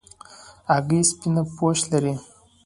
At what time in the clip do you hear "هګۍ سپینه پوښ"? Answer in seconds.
0.71-1.77